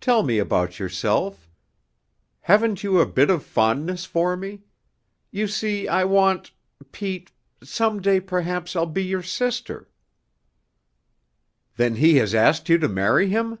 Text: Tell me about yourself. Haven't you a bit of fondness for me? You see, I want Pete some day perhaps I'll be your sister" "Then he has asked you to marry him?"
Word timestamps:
Tell 0.00 0.22
me 0.22 0.38
about 0.38 0.78
yourself. 0.78 1.50
Haven't 2.42 2.84
you 2.84 3.00
a 3.00 3.06
bit 3.06 3.28
of 3.28 3.42
fondness 3.42 4.04
for 4.04 4.36
me? 4.36 4.62
You 5.32 5.48
see, 5.48 5.88
I 5.88 6.04
want 6.04 6.52
Pete 6.92 7.32
some 7.60 8.00
day 8.00 8.20
perhaps 8.20 8.76
I'll 8.76 8.86
be 8.86 9.02
your 9.02 9.24
sister" 9.24 9.90
"Then 11.76 11.96
he 11.96 12.18
has 12.18 12.36
asked 12.36 12.68
you 12.68 12.78
to 12.78 12.88
marry 12.88 13.30
him?" 13.30 13.58